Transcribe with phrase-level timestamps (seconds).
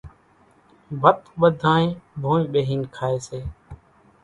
[1.01, 1.89] ڀت ٻڌانئين
[2.21, 3.39] ڀونئين ٻيۿين کائي سي۔